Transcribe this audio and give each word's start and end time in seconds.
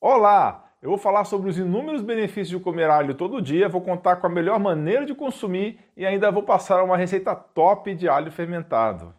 Olá! 0.00 0.72
Eu 0.80 0.90
vou 0.90 0.98
falar 0.98 1.24
sobre 1.24 1.50
os 1.50 1.58
inúmeros 1.58 2.02
benefícios 2.02 2.50
de 2.50 2.60
comer 2.60 2.88
alho 2.88 3.16
todo 3.16 3.42
dia, 3.42 3.68
vou 3.68 3.80
contar 3.80 4.14
com 4.16 4.28
a 4.28 4.30
melhor 4.30 4.60
maneira 4.60 5.04
de 5.04 5.12
consumir 5.12 5.80
e 5.96 6.06
ainda 6.06 6.30
vou 6.30 6.44
passar 6.44 6.84
uma 6.84 6.96
receita 6.96 7.34
top 7.34 7.92
de 7.96 8.08
alho 8.08 8.30
fermentado. 8.30 9.12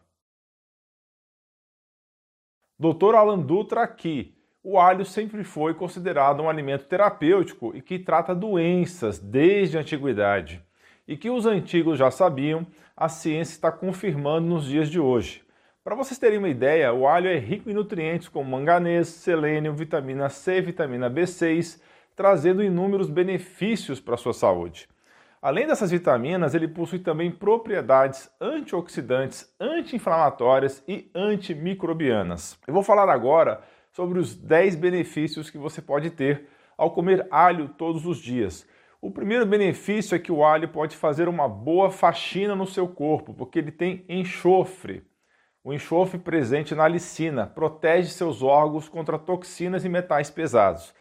Dr. 2.79 3.13
Alan 3.13 3.39
Dutra 3.39 3.83
aqui. 3.83 4.33
O 4.63 4.79
alho 4.79 5.03
sempre 5.03 5.43
foi 5.43 5.73
considerado 5.73 6.41
um 6.41 6.49
alimento 6.49 6.85
terapêutico 6.85 7.75
e 7.75 7.81
que 7.81 7.99
trata 7.99 8.33
doenças 8.33 9.19
desde 9.19 9.77
a 9.77 9.81
antiguidade. 9.81 10.63
E 11.05 11.17
que 11.17 11.29
os 11.29 11.45
antigos 11.45 11.99
já 11.99 12.09
sabiam, 12.09 12.65
a 12.95 13.09
ciência 13.09 13.51
está 13.51 13.69
confirmando 13.69 14.47
nos 14.47 14.63
dias 14.63 14.89
de 14.89 14.97
hoje. 14.99 15.43
Para 15.89 15.95
vocês 15.95 16.19
terem 16.19 16.37
uma 16.37 16.49
ideia, 16.49 16.93
o 16.93 17.07
alho 17.07 17.27
é 17.27 17.39
rico 17.39 17.67
em 17.67 17.73
nutrientes 17.73 18.29
como 18.29 18.47
manganês, 18.47 19.07
selênio, 19.07 19.73
vitamina 19.73 20.29
C, 20.29 20.61
vitamina 20.61 21.09
B6, 21.09 21.81
trazendo 22.15 22.63
inúmeros 22.63 23.09
benefícios 23.09 23.99
para 23.99 24.13
a 24.13 24.17
sua 24.17 24.31
saúde. 24.31 24.87
Além 25.41 25.65
dessas 25.65 25.89
vitaminas, 25.89 26.53
ele 26.53 26.67
possui 26.67 26.99
também 26.99 27.31
propriedades 27.31 28.29
antioxidantes, 28.39 29.51
anti-inflamatórias 29.59 30.83
e 30.87 31.09
antimicrobianas. 31.15 32.55
Eu 32.67 32.73
vou 32.75 32.83
falar 32.83 33.09
agora 33.09 33.59
sobre 33.91 34.19
os 34.19 34.35
10 34.35 34.75
benefícios 34.75 35.49
que 35.49 35.57
você 35.57 35.81
pode 35.81 36.11
ter 36.11 36.49
ao 36.77 36.91
comer 36.91 37.25
alho 37.31 37.67
todos 37.67 38.05
os 38.05 38.19
dias. 38.19 38.63
O 39.01 39.09
primeiro 39.09 39.43
benefício 39.43 40.13
é 40.13 40.19
que 40.19 40.31
o 40.31 40.45
alho 40.45 40.69
pode 40.69 40.95
fazer 40.95 41.27
uma 41.27 41.49
boa 41.49 41.89
faxina 41.89 42.55
no 42.55 42.67
seu 42.67 42.87
corpo, 42.87 43.33
porque 43.33 43.57
ele 43.57 43.71
tem 43.71 44.05
enxofre. 44.07 45.08
O 45.61 45.73
enxofre 45.73 46.17
presente 46.17 46.73
na 46.73 46.85
alicina 46.85 47.45
protege 47.45 48.09
seus 48.09 48.41
órgãos 48.41 48.87
contra 48.87 49.19
toxinas 49.19 49.83
e 49.83 49.89
metais 49.89 50.29
pesados. 50.29 50.93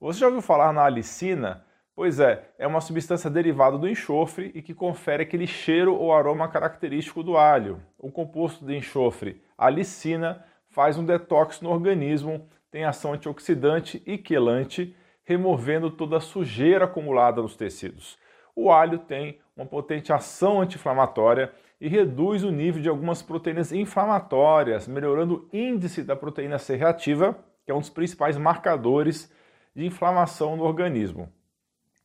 Você 0.00 0.20
já 0.20 0.26
ouviu 0.26 0.40
falar 0.40 0.72
na 0.72 0.84
alicina? 0.84 1.64
Pois 1.96 2.20
é, 2.20 2.48
é 2.56 2.66
uma 2.66 2.80
substância 2.80 3.28
derivada 3.28 3.76
do 3.76 3.88
enxofre 3.88 4.52
e 4.54 4.62
que 4.62 4.72
confere 4.72 5.24
aquele 5.24 5.46
cheiro 5.46 5.94
ou 5.94 6.12
aroma 6.12 6.48
característico 6.48 7.22
do 7.24 7.36
alho. 7.36 7.80
O 7.98 8.10
composto 8.10 8.64
de 8.64 8.76
enxofre, 8.76 9.42
alicina, 9.58 10.44
faz 10.68 10.96
um 10.96 11.04
detox 11.04 11.60
no 11.60 11.70
organismo, 11.70 12.48
tem 12.70 12.84
ação 12.84 13.12
antioxidante 13.12 14.02
e 14.06 14.16
quelante, 14.16 14.94
removendo 15.24 15.90
toda 15.90 16.18
a 16.18 16.20
sujeira 16.20 16.84
acumulada 16.84 17.42
nos 17.42 17.56
tecidos. 17.56 18.18
O 18.54 18.70
alho 18.70 18.98
tem 18.98 19.40
uma 19.56 19.66
potente 19.66 20.12
ação 20.12 20.60
anti-inflamatória 20.60 21.52
e 21.80 21.88
reduz 21.88 22.42
o 22.42 22.50
nível 22.50 22.82
de 22.82 22.88
algumas 22.88 23.22
proteínas 23.22 23.72
inflamatórias, 23.72 24.88
melhorando 24.88 25.48
o 25.52 25.56
índice 25.56 26.02
da 26.02 26.16
proteína 26.16 26.58
C 26.58 26.76
reativa, 26.76 27.38
que 27.64 27.70
é 27.70 27.74
um 27.74 27.80
dos 27.80 27.90
principais 27.90 28.36
marcadores 28.36 29.32
de 29.74 29.86
inflamação 29.86 30.56
no 30.56 30.64
organismo. 30.64 31.32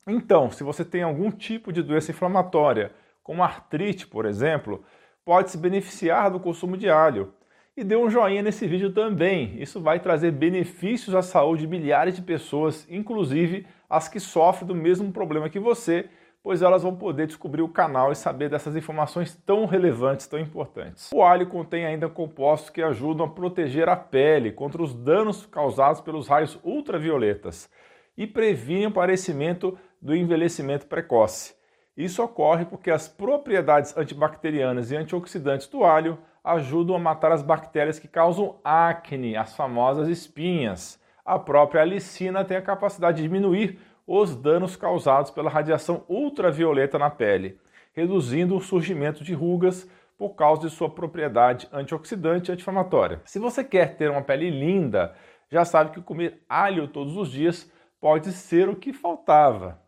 Então, 0.07 0.49
se 0.49 0.63
você 0.63 0.83
tem 0.83 1.03
algum 1.03 1.31
tipo 1.31 1.71
de 1.71 1.81
doença 1.81 2.11
inflamatória, 2.11 2.91
como 3.23 3.43
artrite, 3.43 4.07
por 4.07 4.25
exemplo, 4.25 4.83
pode 5.23 5.51
se 5.51 5.57
beneficiar 5.57 6.31
do 6.31 6.39
consumo 6.39 6.75
de 6.75 6.89
alho. 6.89 7.33
E 7.77 7.83
dê 7.83 7.95
um 7.95 8.09
joinha 8.09 8.41
nesse 8.41 8.67
vídeo 8.67 8.91
também. 8.91 9.61
Isso 9.61 9.79
vai 9.79 9.99
trazer 9.99 10.31
benefícios 10.31 11.15
à 11.15 11.21
saúde 11.21 11.61
de 11.61 11.67
milhares 11.67 12.15
de 12.15 12.21
pessoas, 12.21 12.87
inclusive 12.89 13.65
as 13.89 14.07
que 14.07 14.19
sofrem 14.19 14.67
do 14.67 14.75
mesmo 14.75 15.11
problema 15.11 15.49
que 15.49 15.59
você 15.59 16.09
pois 16.41 16.61
elas 16.61 16.83
vão 16.83 16.95
poder 16.95 17.27
descobrir 17.27 17.61
o 17.61 17.69
canal 17.69 18.11
e 18.11 18.15
saber 18.15 18.49
dessas 18.49 18.75
informações 18.75 19.35
tão 19.45 19.65
relevantes, 19.65 20.27
tão 20.27 20.39
importantes. 20.39 21.09
O 21.13 21.21
alho 21.21 21.47
contém 21.47 21.85
ainda 21.85 22.07
compostos 22.07 22.69
que 22.69 22.81
ajudam 22.81 23.25
a 23.25 23.29
proteger 23.29 23.89
a 23.89 23.95
pele 23.95 24.51
contra 24.51 24.81
os 24.81 24.93
danos 24.93 25.45
causados 25.45 26.01
pelos 26.01 26.27
raios 26.27 26.57
ultravioletas 26.63 27.69
e 28.17 28.25
previnem 28.25 28.85
o 28.85 28.89
aparecimento 28.89 29.77
do 30.01 30.15
envelhecimento 30.15 30.87
precoce. 30.87 31.53
Isso 31.95 32.23
ocorre 32.23 32.63
porque 32.63 32.89
as 32.89 33.07
propriedades 33.09 33.95
antibacterianas 33.97 34.91
e 34.91 34.95
antioxidantes 34.95 35.67
do 35.67 35.83
alho 35.83 36.17
ajudam 36.43 36.95
a 36.95 36.99
matar 36.99 37.31
as 37.31 37.41
bactérias 37.41 37.99
que 37.99 38.07
causam 38.07 38.57
acne, 38.63 39.35
as 39.35 39.55
famosas 39.55 40.07
espinhas. 40.07 40.99
A 41.25 41.37
própria 41.37 41.81
alicina 41.81 42.45
tem 42.45 42.57
a 42.57 42.61
capacidade 42.61 43.17
de 43.17 43.23
diminuir 43.23 43.79
os 44.11 44.35
danos 44.35 44.75
causados 44.75 45.29
pela 45.29 45.51
radiação 45.51 46.03
ultravioleta 46.09 46.97
na 46.97 47.11
pele, 47.11 47.59
reduzindo 47.93 48.57
o 48.57 48.59
surgimento 48.59 49.23
de 49.23 49.35
rugas 49.35 49.87
por 50.17 50.29
causa 50.29 50.63
de 50.63 50.71
sua 50.71 50.89
propriedade 50.89 51.69
antioxidante 51.71 52.49
e 52.49 52.53
anti-inflamatória. 52.53 53.21
Se 53.23 53.37
você 53.37 53.63
quer 53.63 53.97
ter 53.97 54.09
uma 54.09 54.23
pele 54.23 54.49
linda, 54.49 55.13
já 55.47 55.63
sabe 55.63 55.91
que 55.91 56.01
comer 56.01 56.41
alho 56.49 56.87
todos 56.87 57.15
os 57.15 57.29
dias 57.29 57.71
pode 58.01 58.31
ser 58.31 58.67
o 58.67 58.75
que 58.75 58.91
faltava. 58.91 59.79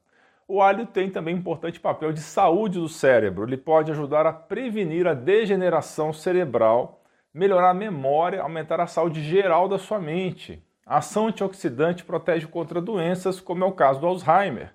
O 0.47 0.61
alho 0.61 0.85
tem 0.85 1.09
também 1.09 1.35
importante 1.35 1.79
papel 1.79 2.13
de 2.13 2.21
saúde 2.21 2.77
do 2.77 2.87
cérebro. 2.87 3.45
Ele 3.45 3.57
pode 3.57 3.89
ajudar 3.89 4.27
a 4.27 4.33
prevenir 4.33 5.07
a 5.07 5.15
degeneração 5.15 6.13
cerebral, 6.13 7.01
melhorar 7.33 7.71
a 7.71 7.73
memória, 7.73 8.43
aumentar 8.43 8.79
a 8.79 8.85
saúde 8.85 9.23
geral 9.23 9.67
da 9.67 9.79
sua 9.79 9.97
mente. 9.97 10.63
A 10.91 10.97
ação 10.97 11.27
antioxidante 11.27 12.03
protege 12.03 12.45
contra 12.47 12.81
doenças, 12.81 13.39
como 13.39 13.63
é 13.63 13.65
o 13.65 13.71
caso 13.71 14.01
do 14.01 14.07
Alzheimer. 14.07 14.73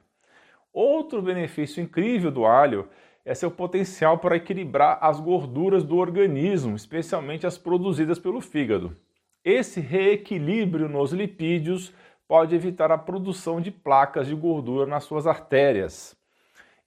Outro 0.73 1.21
benefício 1.21 1.83
incrível 1.83 2.31
do 2.31 2.47
alho 2.47 2.89
é 3.23 3.35
seu 3.35 3.51
potencial 3.51 4.17
para 4.17 4.37
equilibrar 4.37 4.97
as 5.03 5.21
gorduras 5.21 5.85
do 5.85 5.99
organismo, 5.99 6.75
especialmente 6.75 7.47
as 7.47 7.59
produzidas 7.59 8.19
pelo 8.19 8.41
fígado. 8.41 8.97
Esse 9.45 9.79
reequilíbrio 9.79 10.89
nos 10.89 11.13
lipídios 11.13 11.93
pode 12.27 12.55
evitar 12.55 12.91
a 12.91 12.97
produção 12.97 13.61
de 13.61 13.71
placas 13.71 14.27
de 14.27 14.35
gordura 14.35 14.87
nas 14.87 15.05
suas 15.05 15.27
artérias. 15.27 16.17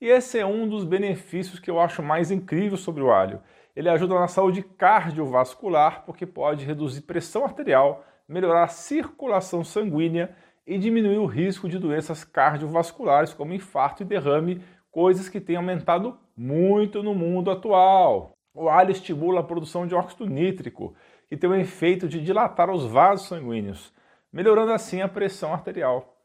E 0.01 0.07
esse 0.07 0.39
é 0.39 0.45
um 0.45 0.67
dos 0.67 0.83
benefícios 0.83 1.59
que 1.59 1.69
eu 1.69 1.79
acho 1.79 2.01
mais 2.01 2.31
incrível 2.31 2.79
sobre 2.79 3.03
o 3.03 3.11
alho. 3.11 3.39
Ele 3.75 3.89
ajuda 3.89 4.15
na 4.15 4.27
saúde 4.27 4.63
cardiovascular 4.63 6.03
porque 6.03 6.25
pode 6.25 6.65
reduzir 6.65 7.01
pressão 7.01 7.45
arterial, 7.45 8.03
melhorar 8.29 8.63
a 8.63 8.67
circulação 8.67 9.63
sanguínea 9.63 10.35
e 10.65 10.77
diminuir 10.77 11.17
o 11.17 11.25
risco 11.25 11.67
de 11.67 11.79
doenças 11.79 12.23
cardiovasculares 12.23 13.33
como 13.33 13.55
infarto 13.55 14.03
e 14.03 14.05
derrame, 14.05 14.61
coisas 14.91 15.27
que 15.27 15.41
têm 15.41 15.55
aumentado 15.55 16.15
muito 16.37 17.01
no 17.01 17.15
mundo 17.15 17.49
atual. 17.49 18.33
O 18.53 18.69
alho 18.69 18.91
estimula 18.91 19.39
a 19.39 19.43
produção 19.43 19.87
de 19.87 19.95
óxido 19.95 20.27
nítrico, 20.27 20.95
que 21.27 21.35
tem 21.35 21.49
o 21.49 21.55
efeito 21.55 22.07
de 22.07 22.21
dilatar 22.21 22.69
os 22.69 22.85
vasos 22.85 23.27
sanguíneos, 23.27 23.91
melhorando 24.31 24.71
assim 24.71 25.01
a 25.01 25.07
pressão 25.07 25.51
arterial. 25.51 26.15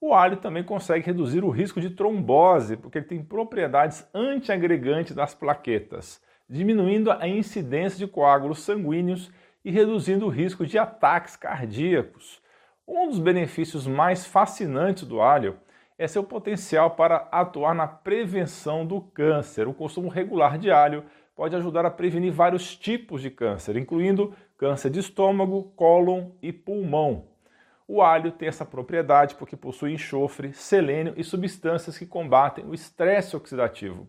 O 0.00 0.14
alho 0.14 0.38
também 0.38 0.62
consegue 0.62 1.06
reduzir 1.06 1.44
o 1.44 1.50
risco 1.50 1.80
de 1.80 1.90
trombose, 1.90 2.76
porque 2.76 2.98
ele 2.98 3.06
tem 3.06 3.22
propriedades 3.22 4.06
antiagregantes 4.14 5.14
das 5.14 5.34
plaquetas, 5.34 6.20
diminuindo 6.48 7.10
a 7.10 7.26
incidência 7.28 7.98
de 7.98 8.06
coágulos 8.06 8.60
sanguíneos 8.60 9.30
e 9.66 9.70
reduzindo 9.72 10.26
o 10.26 10.28
risco 10.28 10.64
de 10.64 10.78
ataques 10.78 11.34
cardíacos. 11.34 12.40
Um 12.86 13.08
dos 13.08 13.18
benefícios 13.18 13.84
mais 13.84 14.24
fascinantes 14.24 15.02
do 15.02 15.20
alho 15.20 15.58
é 15.98 16.06
seu 16.06 16.22
potencial 16.22 16.92
para 16.92 17.28
atuar 17.32 17.74
na 17.74 17.88
prevenção 17.88 18.86
do 18.86 19.00
câncer. 19.00 19.66
O 19.66 19.74
consumo 19.74 20.08
regular 20.08 20.56
de 20.56 20.70
alho 20.70 21.04
pode 21.34 21.56
ajudar 21.56 21.84
a 21.84 21.90
prevenir 21.90 22.32
vários 22.32 22.76
tipos 22.76 23.20
de 23.20 23.28
câncer, 23.28 23.76
incluindo 23.76 24.32
câncer 24.56 24.88
de 24.88 25.00
estômago, 25.00 25.64
cólon 25.74 26.30
e 26.40 26.52
pulmão. 26.52 27.24
O 27.88 28.00
alho 28.00 28.30
tem 28.30 28.46
essa 28.46 28.64
propriedade 28.64 29.34
porque 29.34 29.56
possui 29.56 29.94
enxofre, 29.94 30.52
selênio 30.52 31.12
e 31.16 31.24
substâncias 31.24 31.98
que 31.98 32.06
combatem 32.06 32.64
o 32.64 32.72
estresse 32.72 33.34
oxidativo. 33.34 34.08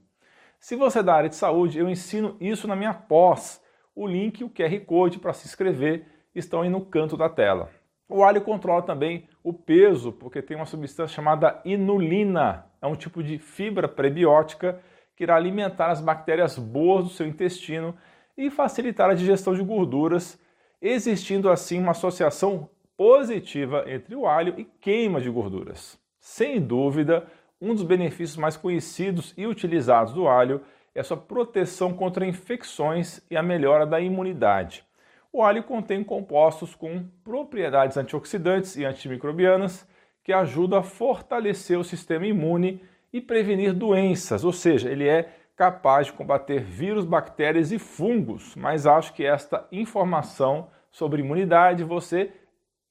Se 0.59 0.75
você 0.75 1.00
é 1.00 1.03
da 1.03 1.16
área 1.16 1.29
de 1.29 1.35
saúde, 1.35 1.79
eu 1.79 1.90
ensino 1.90 2.38
isso 2.40 2.67
na 2.67 2.75
minha 2.75 2.94
pós 2.94 3.59
o 3.97 4.06
link 4.06 4.40
e 4.40 4.44
o 4.44 4.50
QR 4.50 4.80
Code 4.85 5.18
para 5.18 5.34
se 5.34 5.47
inscrever 5.47 6.06
estão 6.35 6.62
aí 6.62 6.69
no 6.69 6.85
canto 6.85 7.18
da 7.18 7.28
tela. 7.28 7.72
O 8.08 8.24
alho 8.24 8.41
controla 8.41 8.84
também 8.84 9.28
o 9.44 9.52
peso, 9.52 10.12
porque 10.12 10.40
tem 10.40 10.56
uma 10.56 10.67
substância 10.67 11.16
chamada 11.16 11.59
inulina. 11.66 12.66
É 12.79 12.85
um 12.85 12.96
tipo 12.96 13.23
de 13.23 13.40
fibra 13.40 13.88
prebiótica 13.88 14.79
que 15.16 15.23
irá 15.23 15.35
alimentar 15.35 15.90
as 15.90 15.99
bactérias 15.99 16.59
boas 16.59 17.05
do 17.05 17.09
seu 17.09 17.26
intestino 17.26 17.97
e 18.38 18.52
facilitar 18.52 19.09
a 19.09 19.16
digestão 19.16 19.55
de 19.55 19.64
gorduras, 19.64 20.40
existindo 20.79 21.50
assim 21.50 21.79
uma 21.79 21.91
associação 21.91 22.70
positiva 22.96 23.84
entre 23.88 24.16
o 24.16 24.28
alho 24.28 24.53
e 24.59 24.64
queima 24.79 25.20
de 25.20 25.29
gorduras. 25.32 26.00
Sem 26.20 26.61
dúvida, 26.61 27.26
um 27.59 27.73
dos 27.73 27.84
benefícios 27.84 28.38
mais 28.38 28.55
conhecidos 28.55 29.34
e 29.35 29.47
utilizados 29.47 30.14
do 30.14 30.28
alho 30.28 30.61
a 30.99 31.03
sua 31.03 31.17
proteção 31.17 31.94
contra 31.94 32.26
infecções 32.26 33.22
e 33.29 33.38
a 33.38 33.44
melhora 33.44 33.85
da 33.85 33.99
imunidade. 33.99 34.84
O 35.32 35.44
alho 35.44 35.64
contém 35.64 36.03
compostos 36.03 36.73
com 36.73 37.05
propriedades 37.23 37.97
antioxidantes 37.97 38.76
e 38.76 38.85
antimicrobianas 38.85 39.88
que 40.23 40.34
ajudam 40.34 40.79
a 40.79 40.84
fortalecer 40.84 41.78
o 41.78 41.84
sistema 41.84 42.26
imune 42.26 42.82
e 43.14 43.22
prevenir 43.22 43.73
doenças, 43.73 44.44
ou 44.44 44.52
seja, 44.52 44.90
ele 44.90 45.08
é 45.08 45.29
capaz 45.55 46.08
de 46.08 46.14
combater 46.14 46.61
vírus, 46.61 47.05
bactérias 47.05 47.72
e 47.72 47.79
fungos. 47.79 48.55
Mas 48.55 48.85
acho 48.85 49.14
que 49.14 49.26
esta 49.26 49.67
informação 49.72 50.70
sobre 50.91 51.22
imunidade 51.22 51.84
você 51.84 52.32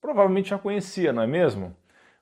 provavelmente 0.01 0.51
já 0.51 0.59
conhecia, 0.59 1.13
não 1.13 1.23
é 1.23 1.27
mesmo? 1.27 1.77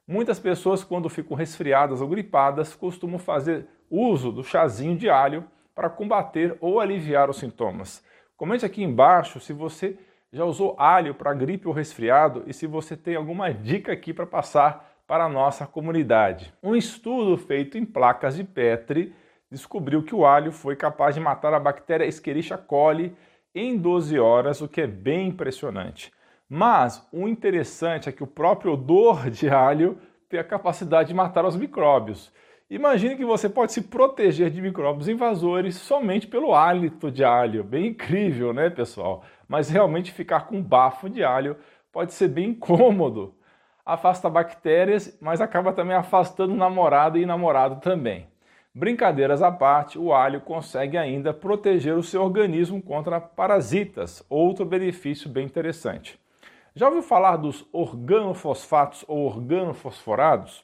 Muitas 0.06 0.38
pessoas, 0.38 0.84
quando 0.84 1.08
ficam 1.08 1.36
resfriadas 1.36 2.00
ou 2.00 2.08
gripadas, 2.08 2.74
costumam 2.74 3.18
fazer 3.18 3.66
uso 3.90 4.32
do 4.32 4.42
chazinho 4.42 4.96
de 4.96 5.08
alho 5.08 5.44
para 5.74 5.90
combater 5.90 6.56
ou 6.60 6.80
aliviar 6.80 7.28
os 7.28 7.38
sintomas. 7.38 8.04
Comente 8.36 8.64
aqui 8.64 8.82
embaixo 8.82 9.40
se 9.40 9.52
você 9.52 9.98
já 10.32 10.44
usou 10.44 10.74
alho 10.78 11.14
para 11.14 11.32
gripe 11.32 11.68
ou 11.68 11.74
resfriado 11.74 12.42
e 12.46 12.52
se 12.52 12.66
você 12.66 12.96
tem 12.96 13.14
alguma 13.14 13.52
dica 13.52 13.92
aqui 13.92 14.12
para 14.12 14.26
passar 14.26 14.92
para 15.06 15.24
a 15.24 15.28
nossa 15.28 15.66
comunidade. 15.66 16.52
Um 16.62 16.74
estudo 16.74 17.36
feito 17.36 17.78
em 17.78 17.84
placas 17.84 18.36
de 18.36 18.44
Petri 18.44 19.14
descobriu 19.50 20.02
que 20.02 20.14
o 20.14 20.26
alho 20.26 20.50
foi 20.50 20.74
capaz 20.74 21.14
de 21.14 21.20
matar 21.20 21.54
a 21.54 21.60
bactéria 21.60 22.04
Escherichia 22.04 22.58
coli 22.58 23.16
em 23.54 23.78
12 23.78 24.18
horas, 24.18 24.60
o 24.60 24.68
que 24.68 24.80
é 24.80 24.86
bem 24.86 25.28
impressionante. 25.28 26.12
Mas 26.48 27.06
o 27.12 27.28
interessante 27.28 28.08
é 28.08 28.12
que 28.12 28.22
o 28.22 28.26
próprio 28.26 28.72
odor 28.72 29.30
de 29.30 29.48
alho 29.48 29.98
tem 30.28 30.40
a 30.40 30.44
capacidade 30.44 31.08
de 31.08 31.14
matar 31.14 31.44
os 31.44 31.56
micróbios. 31.56 32.32
Imagine 32.74 33.14
que 33.14 33.24
você 33.24 33.48
pode 33.48 33.72
se 33.72 33.82
proteger 33.82 34.50
de 34.50 34.60
micróbios 34.60 35.06
invasores 35.06 35.76
somente 35.76 36.26
pelo 36.26 36.52
hálito 36.52 37.08
de 37.08 37.22
alho. 37.22 37.62
Bem 37.62 37.86
incrível, 37.86 38.52
né, 38.52 38.68
pessoal? 38.68 39.22
Mas 39.46 39.70
realmente 39.70 40.10
ficar 40.10 40.48
com 40.48 40.60
bafo 40.60 41.08
de 41.08 41.22
alho 41.22 41.56
pode 41.92 42.12
ser 42.12 42.26
bem 42.26 42.48
incômodo. 42.48 43.32
Afasta 43.86 44.28
bactérias, 44.28 45.16
mas 45.22 45.40
acaba 45.40 45.72
também 45.72 45.94
afastando 45.94 46.52
namorado 46.52 47.16
e 47.16 47.24
namorado 47.24 47.80
também. 47.80 48.26
Brincadeiras 48.74 49.40
à 49.40 49.52
parte, 49.52 49.96
o 49.96 50.12
alho 50.12 50.40
consegue 50.40 50.98
ainda 50.98 51.32
proteger 51.32 51.94
o 51.94 52.02
seu 52.02 52.24
organismo 52.24 52.82
contra 52.82 53.20
parasitas, 53.20 54.26
outro 54.28 54.64
benefício 54.64 55.30
bem 55.30 55.46
interessante. 55.46 56.18
Já 56.74 56.88
ouviu 56.88 57.04
falar 57.04 57.36
dos 57.36 57.64
organofosfatos 57.72 59.04
ou 59.06 59.26
organofosforados? 59.26 60.63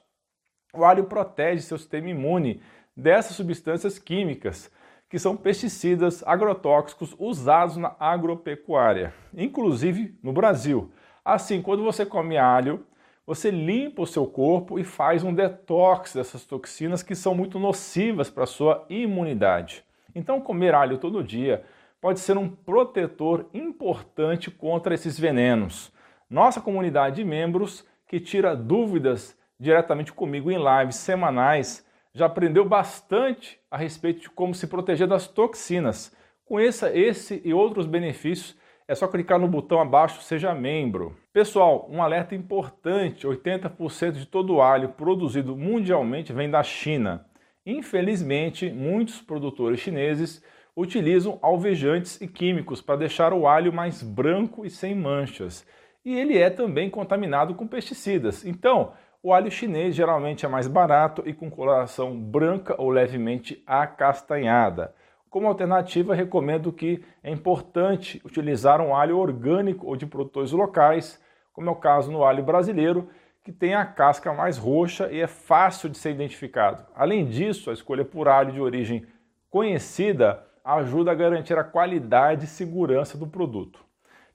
O 0.72 0.84
alho 0.84 1.05
protege 1.05 1.62
seu 1.62 1.78
sistema 1.78 2.08
imune 2.08 2.61
dessas 2.96 3.37
substâncias 3.37 3.99
químicas, 3.99 4.70
que 5.08 5.19
são 5.19 5.37
pesticidas 5.37 6.22
agrotóxicos 6.25 7.14
usados 7.19 7.76
na 7.76 7.96
agropecuária, 7.99 9.12
inclusive 9.34 10.17
no 10.22 10.32
Brasil. 10.32 10.93
Assim, 11.25 11.61
quando 11.61 11.82
você 11.82 12.06
come 12.06 12.38
alho, 12.38 12.87
você 13.26 13.50
limpa 13.50 14.02
o 14.02 14.06
seu 14.06 14.26
corpo 14.26 14.78
e 14.78 14.84
faz 14.84 15.25
um 15.25 15.34
detox 15.34 16.14
dessas 16.14 16.44
toxinas 16.44 17.02
que 17.02 17.14
são 17.14 17.34
muito 17.34 17.58
nocivas 17.58 18.31
para 18.31 18.44
a 18.44 18.46
sua 18.46 18.87
imunidade. 18.88 19.84
Então, 20.14 20.40
comer 20.40 20.75
alho 20.75 20.99
todo 20.99 21.23
dia 21.23 21.64
pode 22.00 22.20
ser 22.20 22.38
um 22.38 22.49
protetor 22.49 23.46
importante 23.52 24.50
contra 24.50 24.94
esses 24.94 25.19
venenos. 25.19 25.93
Nossa 26.28 26.61
comunidade 26.61 27.16
de 27.16 27.25
membros, 27.25 27.84
que 28.06 28.19
tira 28.19 28.56
dúvidas 28.56 29.37
diretamente 29.60 30.12
comigo 30.12 30.50
em 30.50 30.56
lives 30.56 30.96
semanais, 30.96 31.86
já 32.14 32.26
aprendeu 32.26 32.64
bastante 32.64 33.60
a 33.70 33.76
respeito 33.76 34.22
de 34.22 34.30
como 34.30 34.54
se 34.54 34.66
proteger 34.66 35.06
das 35.06 35.28
toxinas. 35.28 36.16
Conheça 36.44 36.90
esse 36.96 37.40
e 37.44 37.52
outros 37.52 37.86
benefícios, 37.86 38.58
é 38.88 38.94
só 38.94 39.06
clicar 39.06 39.38
no 39.38 39.46
botão 39.46 39.80
abaixo 39.80 40.22
Seja 40.22 40.52
Membro. 40.52 41.14
Pessoal, 41.32 41.86
um 41.88 42.02
alerta 42.02 42.34
importante: 42.34 43.26
80% 43.26 44.12
de 44.12 44.26
todo 44.26 44.54
o 44.54 44.62
alho 44.62 44.88
produzido 44.88 45.54
mundialmente 45.54 46.32
vem 46.32 46.50
da 46.50 46.62
China. 46.62 47.26
Infelizmente, 47.64 48.70
muitos 48.70 49.20
produtores 49.20 49.78
chineses 49.78 50.42
utilizam 50.76 51.38
alvejantes 51.42 52.20
e 52.20 52.26
químicos 52.26 52.80
para 52.80 52.96
deixar 52.96 53.32
o 53.32 53.46
alho 53.46 53.72
mais 53.72 54.02
branco 54.02 54.64
e 54.64 54.70
sem 54.70 54.94
manchas 54.94 55.64
e 56.04 56.14
ele 56.14 56.38
é 56.38 56.48
também 56.48 56.88
contaminado 56.88 57.54
com 57.54 57.66
pesticidas. 57.66 58.44
Então, 58.44 58.92
o 59.22 59.32
alho 59.34 59.50
chinês 59.50 59.94
geralmente 59.94 60.46
é 60.46 60.49
mais 60.49 60.67
barato 60.67 61.22
e 61.26 61.34
com 61.34 61.50
coloração 61.50 62.19
branca 62.19 62.75
ou 62.78 62.88
levemente 62.88 63.62
acastanhada. 63.67 64.94
Como 65.28 65.46
alternativa, 65.46 66.14
recomendo 66.14 66.72
que 66.72 67.05
é 67.22 67.31
importante 67.31 68.20
utilizar 68.25 68.81
um 68.81 68.96
alho 68.96 69.19
orgânico 69.19 69.87
ou 69.87 69.94
de 69.94 70.06
produtores 70.06 70.52
locais, 70.52 71.22
como 71.52 71.69
é 71.69 71.72
o 71.72 71.76
caso 71.76 72.11
no 72.11 72.25
alho 72.25 72.43
brasileiro, 72.43 73.08
que 73.44 73.52
tem 73.52 73.75
a 73.75 73.84
casca 73.84 74.32
mais 74.32 74.58
roxa 74.58 75.11
e 75.12 75.20
é 75.20 75.26
fácil 75.26 75.88
de 75.88 75.99
ser 75.99 76.11
identificado. 76.11 76.84
Além 76.94 77.26
disso, 77.26 77.70
a 77.70 77.73
escolha 77.73 78.05
por 78.05 78.26
alho 78.26 78.52
de 78.52 78.61
origem 78.61 79.06
conhecida 79.50 80.44
ajuda 80.64 81.11
a 81.11 81.14
garantir 81.14 81.58
a 81.58 81.64
qualidade 81.64 82.44
e 82.44 82.49
segurança 82.49 83.16
do 83.16 83.26
produto. 83.26 83.84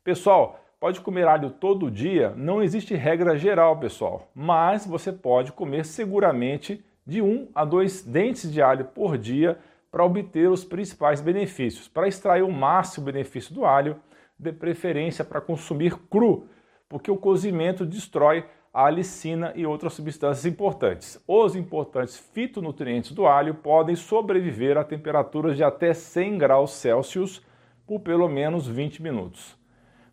Pessoal, 0.04 0.60
Pode 0.80 1.00
comer 1.00 1.27
alho 1.27 1.50
todo 1.50 1.89
dia? 1.89 2.33
Não 2.36 2.62
existe 2.62 2.94
regra 2.95 3.38
geral, 3.38 3.80
pessoal, 3.80 4.30
mas 4.36 4.86
você 4.86 5.12
pode 5.12 5.51
comer 5.51 5.86
seguramente 5.86 6.83
de 7.06 7.22
um 7.22 7.48
a 7.56 7.63
dois 7.63 8.04
dentes 8.04 8.51
de 8.51 8.62
alho 8.62 8.86
por 8.86 9.18
dia 9.18 9.57
para 9.89 10.04
obter 10.04 10.50
os 10.50 10.66
principais 10.66 11.22
benefícios. 11.22 11.88
Para 11.88 12.07
extrair 12.07 12.44
o 12.44 12.51
máximo 12.51 13.06
benefício 13.06 13.54
do 13.54 13.66
alho, 13.66 14.00
de 14.38 14.51
preferência 14.51 15.24
para 15.24 15.39
consumir 15.39 15.95
cru, 16.10 16.50
porque 16.89 17.10
o 17.10 17.18
cozimento 17.18 17.86
destrói 17.86 18.45
a 18.74 18.88
alicina 18.88 19.54
e 19.56 19.66
outras 19.66 19.94
substâncias 19.94 20.45
importantes. 20.45 21.18
Os 21.25 21.56
importantes 21.56 22.18
fitonutrientes 22.18 23.13
do 23.13 23.25
alho 23.25 23.56
podem 23.56 23.95
sobreviver 23.95 24.78
a 24.78 24.83
temperaturas 24.83 25.56
de 25.56 25.63
até 25.63 25.94
100 25.94 26.38
graus 26.38 26.71
Celsius 26.71 27.42
por 27.88 28.01
pelo 28.01 28.28
menos 28.28 28.68
20 28.68 29.01
minutos. 29.01 29.57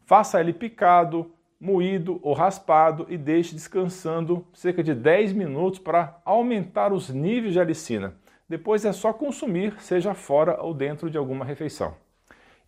Faça 0.04 0.40
ele 0.40 0.52
picado, 0.52 1.32
moído 1.60 2.18
ou 2.22 2.34
raspado 2.34 3.06
e 3.08 3.16
deixe 3.16 3.54
descansando 3.54 4.44
cerca 4.52 4.82
de 4.82 4.94
10 4.94 5.32
minutos 5.32 5.78
para 5.78 6.20
aumentar 6.24 6.92
os 6.92 7.08
níveis 7.08 7.52
de 7.52 7.60
alicina. 7.60 8.14
Depois 8.48 8.84
é 8.84 8.92
só 8.92 9.12
consumir, 9.12 9.74
seja 9.78 10.12
fora 10.12 10.60
ou 10.60 10.74
dentro 10.74 11.08
de 11.08 11.16
alguma 11.16 11.44
refeição. 11.44 11.94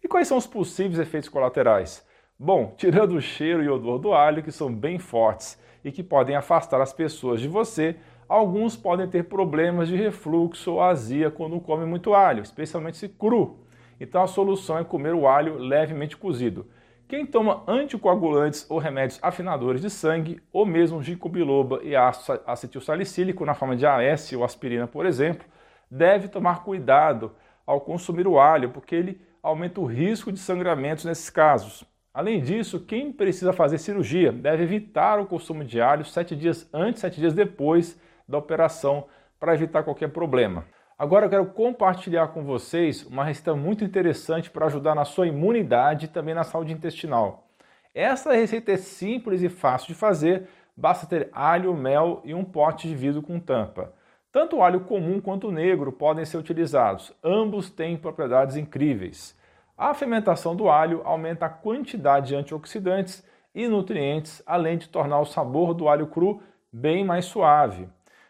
E 0.03 0.07
quais 0.07 0.29
são 0.29 0.37
os 0.37 0.47
possíveis 0.47 0.99
efeitos 0.99 1.29
colaterais? 1.29 2.07
Bom, 2.39 2.73
tirando 2.77 3.17
o 3.17 3.21
cheiro 3.21 3.63
e 3.63 3.69
odor 3.69 3.99
do 3.99 4.13
alho, 4.13 4.43
que 4.43 4.53
são 4.53 4.73
bem 4.73 4.99
fortes 4.99 5.59
e 5.85 5.91
que 5.91 6.03
podem 6.03 6.37
afastar 6.37 6.81
as 6.81 6.93
pessoas 6.93 7.41
de 7.41 7.49
você, 7.49 7.97
alguns 8.29 8.77
podem 8.77 9.09
ter 9.09 9.25
problemas 9.25 9.89
de 9.89 9.97
refluxo 9.97 10.73
ou 10.73 10.83
azia 10.83 11.31
quando 11.31 11.61
comem 11.61 11.87
muito 11.87 12.15
alho, 12.15 12.43
especialmente 12.43 12.97
se 12.97 13.09
cru. 13.09 13.59
Então 14.01 14.23
a 14.23 14.27
solução 14.27 14.79
é 14.79 14.85
comer 14.85 15.15
o 15.15 15.27
alho 15.27 15.59
levemente 15.59 16.17
cozido. 16.17 16.67
Quem 17.07 17.27
toma 17.27 17.63
anticoagulantes 17.69 18.67
ou 18.71 18.79
remédios 18.79 19.19
afinadores 19.23 19.83
de 19.83 19.91
sangue, 19.91 20.41
ou 20.51 20.65
mesmo 20.65 21.03
ginkgo 21.03 21.29
biloba 21.29 21.81
e 21.83 21.95
ácido 21.95 22.41
acetilsalicílico 22.47 23.45
na 23.45 23.55
forma 23.55 23.77
de 23.77 23.85
AS 23.85 24.33
ou 24.33 24.43
aspirina, 24.43 24.87
por 24.87 25.05
exemplo, 25.05 25.47
deve 25.91 26.29
tomar 26.29 26.65
cuidado 26.65 27.33
ao 27.67 27.81
consumir 27.81 28.27
o 28.27 28.41
alho, 28.41 28.71
porque 28.71 28.95
ele 28.95 29.21
aumenta 29.43 29.83
o 29.83 29.85
risco 29.85 30.33
de 30.33 30.39
sangramentos 30.39 31.05
nesses 31.05 31.29
casos. 31.29 31.85
Além 32.13 32.41
disso, 32.41 32.81
quem 32.81 33.13
precisa 33.13 33.53
fazer 33.53 33.77
cirurgia 33.77 34.33
deve 34.33 34.63
evitar 34.63 35.21
o 35.21 35.27
consumo 35.27 35.63
de 35.63 35.83
alho 35.83 36.07
sete 36.07 36.35
dias 36.35 36.69
antes, 36.73 37.03
sete 37.03 37.21
dias 37.21 37.35
depois 37.35 38.01
da 38.27 38.39
operação, 38.39 39.07
para 39.39 39.53
evitar 39.53 39.83
qualquer 39.83 40.09
problema. 40.09 40.65
Agora 40.97 41.27
eu 41.27 41.31
quero 41.31 41.47
compartilhar 41.47 42.29
com 42.29 42.45
vocês 42.45 43.05
uma 43.05 43.25
receita 43.25 43.57
muito 43.57 43.83
interessante 43.83 44.49
para 44.49 44.67
ajudar 44.67 44.95
na 44.95 45.05
sua 45.05 45.27
imunidade 45.27 46.07
e 46.07 46.09
também 46.09 46.35
na 46.35 46.45
saúde 46.45 46.73
intestinal. 46.73 47.49
Essa 47.93 48.33
receita 48.33 48.71
é 48.71 48.77
simples 48.77 49.43
e 49.43 49.49
fácil 49.49 49.89
de 49.89 49.95
fazer, 49.95 50.49
basta 50.77 51.05
ter 51.05 51.31
alho, 51.33 51.75
mel 51.75 52.21
e 52.25 52.33
um 52.33 52.45
pote 52.45 52.87
de 52.87 52.95
vidro 52.95 53.23
com 53.23 53.41
tampa. 53.41 53.93
Tanto 54.31 54.57
o 54.57 54.63
alho 54.63 54.81
comum 54.83 55.21
quanto 55.21 55.49
o 55.49 55.53
negro 55.53 55.91
podem 55.91 56.25
ser 56.25 56.37
utilizados, 56.37 57.13
ambos 57.25 57.71
têm 57.71 57.97
propriedades 57.97 58.57
incríveis. 58.57 59.37
A 59.77 59.95
fermentação 59.95 60.55
do 60.55 60.69
alho 60.69 61.03
aumenta 61.05 61.47
a 61.47 61.51
quantidade 61.51 62.29
de 62.29 62.37
antioxidantes 62.37 63.27
e 63.53 63.67
nutrientes, 63.67 64.41
além 64.47 64.79
de 64.79 64.89
tornar 64.89 65.19
o 65.19 65.27
sabor 65.27 65.75
do 65.75 65.89
alho 65.89 66.07
cru 66.07 66.41
bem 66.73 67.05
mais 67.05 67.25
suave. 67.25 67.89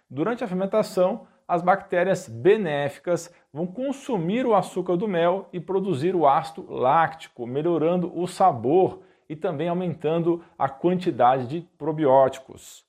Durante 0.08 0.42
a 0.42 0.48
fermentação, 0.48 1.26
as 1.46 1.62
bactérias 1.62 2.28
benéficas 2.28 3.32
vão 3.52 3.66
consumir 3.66 4.46
o 4.46 4.54
açúcar 4.54 4.96
do 4.96 5.06
mel 5.06 5.48
e 5.52 5.60
produzir 5.60 6.14
o 6.14 6.26
ácido 6.26 6.66
láctico, 6.72 7.46
melhorando 7.46 8.10
o 8.18 8.26
sabor 8.26 9.02
e 9.28 9.36
também 9.36 9.68
aumentando 9.68 10.44
a 10.58 10.68
quantidade 10.68 11.46
de 11.46 11.60
probióticos, 11.78 12.84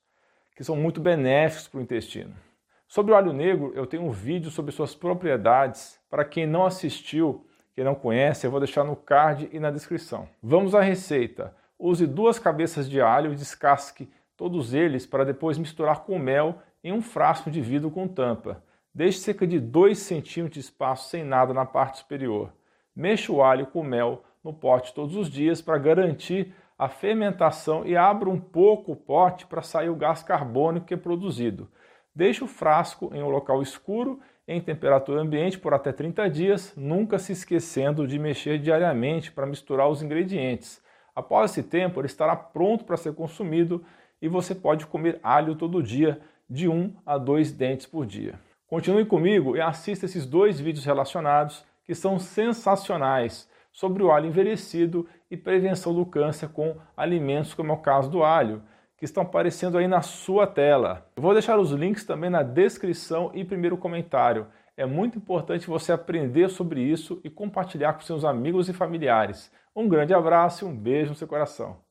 que 0.54 0.64
são 0.64 0.76
muito 0.76 1.00
benéficos 1.00 1.68
para 1.68 1.78
o 1.78 1.82
intestino. 1.82 2.34
Sobre 2.88 3.12
o 3.12 3.16
alho 3.16 3.32
negro, 3.32 3.72
eu 3.74 3.86
tenho 3.86 4.04
um 4.04 4.10
vídeo 4.10 4.50
sobre 4.50 4.72
suas 4.72 4.94
propriedades. 4.94 5.98
Para 6.08 6.24
quem 6.24 6.46
não 6.46 6.64
assistiu, 6.64 7.44
quem 7.74 7.84
não 7.84 7.94
conhece, 7.94 8.46
eu 8.46 8.50
vou 8.50 8.60
deixar 8.60 8.84
no 8.84 8.94
card 8.94 9.48
e 9.52 9.58
na 9.58 9.70
descrição. 9.70 10.28
Vamos 10.42 10.74
à 10.74 10.80
receita. 10.80 11.54
Use 11.78 12.06
duas 12.06 12.38
cabeças 12.38 12.88
de 12.88 13.00
alho 13.00 13.34
descasque 13.34 14.08
todos 14.36 14.74
eles 14.74 15.06
para 15.06 15.24
depois 15.24 15.58
misturar 15.58 16.04
com 16.04 16.18
mel 16.18 16.58
em 16.82 16.92
um 16.92 17.00
frasco 17.00 17.50
de 17.50 17.60
vidro 17.60 17.90
com 17.90 18.06
tampa. 18.06 18.62
Deixe 18.94 19.18
cerca 19.18 19.46
de 19.46 19.58
2 19.58 19.98
centímetros 19.98 20.54
de 20.54 20.60
espaço 20.60 21.08
sem 21.08 21.24
nada 21.24 21.52
na 21.52 21.64
parte 21.64 21.98
superior. 21.98 22.52
Mexa 22.94 23.32
o 23.32 23.42
alho 23.42 23.66
com 23.66 23.82
mel 23.82 24.22
no 24.42 24.52
pote 24.52 24.94
todos 24.94 25.16
os 25.16 25.28
dias 25.28 25.60
para 25.60 25.78
garantir 25.78 26.54
a 26.78 26.88
fermentação 26.88 27.86
e 27.86 27.96
abra 27.96 28.28
um 28.28 28.38
pouco 28.38 28.92
o 28.92 28.96
pote 28.96 29.46
para 29.46 29.62
sair 29.62 29.88
o 29.88 29.96
gás 29.96 30.22
carbônico 30.22 30.86
que 30.86 30.94
é 30.94 30.96
produzido. 30.96 31.68
Deixe 32.14 32.42
o 32.44 32.46
frasco 32.46 33.10
em 33.12 33.22
um 33.22 33.28
local 33.28 33.60
escuro, 33.60 34.20
em 34.48 34.60
temperatura 34.60 35.20
ambiente, 35.20 35.58
por 35.58 35.74
até 35.74 35.92
30 35.92 36.30
dias, 36.30 36.72
nunca 36.76 37.18
se 37.18 37.32
esquecendo 37.32 38.06
de 38.06 38.18
mexer 38.18 38.58
diariamente 38.58 39.32
para 39.32 39.46
misturar 39.46 39.88
os 39.88 40.02
ingredientes. 40.02 40.80
Após 41.14 41.50
esse 41.50 41.62
tempo, 41.62 42.00
ele 42.00 42.06
estará 42.06 42.36
pronto 42.36 42.84
para 42.84 42.96
ser 42.96 43.14
consumido 43.14 43.84
e 44.20 44.28
você 44.28 44.54
pode 44.54 44.86
comer 44.86 45.18
alho 45.22 45.54
todo 45.54 45.82
dia, 45.82 46.20
de 46.48 46.68
1 46.68 46.94
a 47.04 47.18
2 47.18 47.52
dentes 47.52 47.86
por 47.86 48.06
dia. 48.06 48.38
Continue 48.68 49.04
comigo 49.04 49.56
e 49.56 49.60
assista 49.60 50.06
esses 50.06 50.26
dois 50.26 50.58
vídeos 50.58 50.84
relacionados 50.84 51.64
que 51.84 51.94
são 51.94 52.18
sensacionais 52.18 53.48
sobre 53.72 54.02
o 54.02 54.10
alho 54.10 54.26
envelhecido 54.26 55.06
e 55.30 55.36
prevenção 55.36 55.94
do 55.94 56.06
câncer 56.06 56.48
com 56.48 56.76
alimentos 56.96 57.54
como 57.54 57.70
é 57.70 57.74
o 57.74 57.78
caso 57.78 58.10
do 58.10 58.24
alho, 58.24 58.62
que 58.96 59.04
estão 59.04 59.22
aparecendo 59.22 59.76
aí 59.76 59.86
na 59.86 60.00
sua 60.00 60.46
tela. 60.46 61.06
Eu 61.16 61.22
vou 61.22 61.32
deixar 61.32 61.58
os 61.58 61.70
links 61.70 62.04
também 62.04 62.30
na 62.30 62.42
descrição 62.42 63.30
e 63.34 63.44
primeiro 63.44 63.76
comentário. 63.76 64.46
É 64.76 64.86
muito 64.86 65.18
importante 65.18 65.66
você 65.66 65.92
aprender 65.92 66.48
sobre 66.48 66.80
isso 66.80 67.20
e 67.22 67.30
compartilhar 67.30 67.92
com 67.92 68.00
seus 68.00 68.24
amigos 68.24 68.68
e 68.68 68.72
familiares. 68.72 69.52
Um 69.74 69.88
grande 69.88 70.14
abraço 70.14 70.64
e 70.64 70.68
um 70.68 70.74
beijo 70.74 71.10
no 71.10 71.16
seu 71.16 71.28
coração. 71.28 71.85